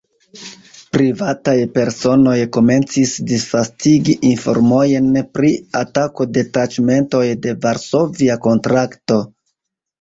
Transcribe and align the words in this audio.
Privataj 0.95 1.53
personoj 1.75 2.33
komencis 2.57 3.13
disvastigi 3.33 4.17
informojn 4.31 5.13
pri 5.37 5.53
atako 5.83 6.29
de 6.39 6.47
taĉmentoj 6.59 7.25
de 7.47 7.57
Varsovia 7.69 8.43
Kontrakto. 8.51 9.23